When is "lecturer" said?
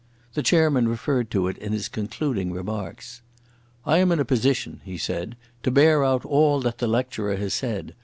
6.87-7.35